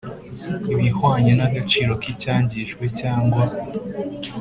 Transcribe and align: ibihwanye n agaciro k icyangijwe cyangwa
ibihwanye 0.73 1.31
n 1.35 1.41
agaciro 1.47 1.91
k 2.01 2.03
icyangijwe 2.13 2.83
cyangwa 2.99 3.43